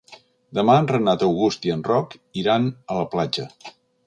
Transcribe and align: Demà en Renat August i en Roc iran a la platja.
Demà 0.59 0.77
en 0.83 0.87
Renat 0.91 1.25
August 1.27 1.69
i 1.69 1.75
en 1.75 1.83
Roc 1.91 2.17
iran 2.45 2.67
a 2.95 3.01
la 3.03 3.07
platja. 3.15 3.49